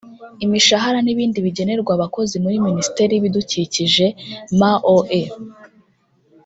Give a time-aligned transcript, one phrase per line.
[0.45, 4.05] imishahara n’ibindi bigenerwa Abakozi muri Minisiteri y’Ibidukikije
[4.59, 5.23] (MoE);